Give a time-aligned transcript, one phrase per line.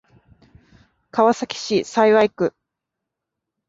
[1.11, 2.55] 川崎市幸区